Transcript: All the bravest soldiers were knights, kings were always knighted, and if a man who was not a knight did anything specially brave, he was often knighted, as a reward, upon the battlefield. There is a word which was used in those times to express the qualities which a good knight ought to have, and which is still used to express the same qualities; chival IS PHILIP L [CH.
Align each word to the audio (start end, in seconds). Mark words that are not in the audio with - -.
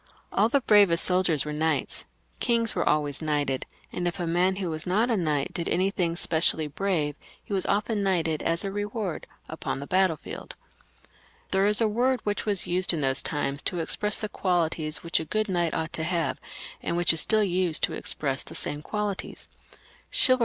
All 0.31 0.49
the 0.49 0.61
bravest 0.61 1.03
soldiers 1.03 1.45
were 1.45 1.53
knights, 1.53 2.05
kings 2.39 2.73
were 2.73 2.89
always 2.89 3.21
knighted, 3.21 3.67
and 3.93 4.07
if 4.07 4.19
a 4.19 4.25
man 4.25 4.55
who 4.55 4.71
was 4.71 4.87
not 4.87 5.11
a 5.11 5.15
knight 5.15 5.53
did 5.53 5.69
anything 5.69 6.15
specially 6.15 6.65
brave, 6.65 7.15
he 7.43 7.53
was 7.53 7.67
often 7.67 8.01
knighted, 8.01 8.41
as 8.41 8.63
a 8.63 8.71
reward, 8.71 9.27
upon 9.47 9.79
the 9.79 9.85
battlefield. 9.85 10.55
There 11.51 11.67
is 11.67 11.81
a 11.81 11.87
word 11.87 12.19
which 12.23 12.47
was 12.47 12.65
used 12.65 12.93
in 12.95 13.01
those 13.01 13.21
times 13.21 13.61
to 13.61 13.77
express 13.77 14.17
the 14.17 14.27
qualities 14.27 15.03
which 15.03 15.19
a 15.19 15.23
good 15.25 15.47
knight 15.47 15.75
ought 15.75 15.93
to 15.93 16.03
have, 16.03 16.41
and 16.81 16.97
which 16.97 17.13
is 17.13 17.21
still 17.21 17.43
used 17.43 17.83
to 17.83 17.93
express 17.93 18.41
the 18.41 18.55
same 18.55 18.81
qualities; 18.81 19.47
chival 19.47 19.69
IS 20.15 20.25
PHILIP 20.25 20.29
L 20.31 20.37
[CH. 20.37 20.39